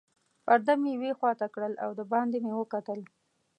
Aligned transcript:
پرده 0.45 0.73
مې 0.81 0.89
یوې 0.95 1.11
خواته 1.19 1.47
کړل 1.53 1.73
او 1.83 1.89
دباندې 1.99 2.37
مې 2.43 2.53
وکتل. 2.57 2.99